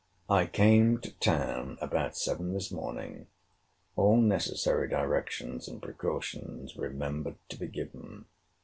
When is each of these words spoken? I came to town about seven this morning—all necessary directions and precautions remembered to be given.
I 0.31 0.47
came 0.47 0.99
to 1.01 1.13
town 1.19 1.77
about 1.79 2.17
seven 2.17 2.53
this 2.53 2.71
morning—all 2.71 4.17
necessary 4.17 4.89
directions 4.89 5.67
and 5.67 5.79
precautions 5.79 6.75
remembered 6.75 7.37
to 7.49 7.57
be 7.59 7.67
given. 7.67 8.25